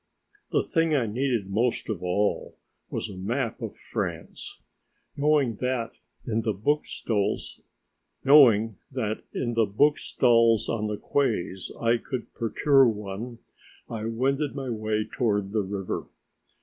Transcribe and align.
The 0.49 0.63
thing 0.63 0.95
I 0.95 1.05
needed 1.05 1.51
most 1.51 1.87
of 1.87 2.01
all 2.01 2.57
was 2.89 3.07
a 3.07 3.15
map 3.15 3.61
of 3.61 3.75
France. 3.75 4.59
Knowing 5.15 5.57
that 5.57 5.91
in 6.25 6.41
the 6.41 6.53
book 6.55 6.87
stalls 6.87 7.59
on 8.25 8.75
the 8.95 10.99
quays 10.99 11.71
I 11.79 11.97
could 11.97 12.33
procure 12.33 12.87
one, 12.89 13.37
I 13.87 14.05
wended 14.05 14.55
my 14.55 14.71
way 14.71 15.05
towards 15.05 15.53
the 15.53 15.61
river. 15.61 16.05